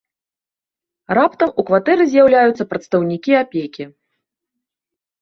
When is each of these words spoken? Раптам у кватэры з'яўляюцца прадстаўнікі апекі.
Раптам 1.17 1.53
у 1.53 1.61
кватэры 1.69 2.03
з'яўляюцца 2.15 2.69
прадстаўнікі 2.75 3.31
апекі. 3.45 3.83